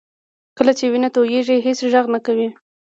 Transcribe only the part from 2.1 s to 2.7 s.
نه کوي